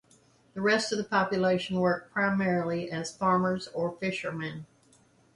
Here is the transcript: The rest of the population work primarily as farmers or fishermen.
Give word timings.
The 0.55 0.61
rest 0.61 0.91
of 0.91 0.97
the 0.97 1.03
population 1.03 1.79
work 1.79 2.11
primarily 2.11 2.89
as 2.89 3.15
farmers 3.15 3.67
or 3.67 3.91
fishermen. 3.99 4.65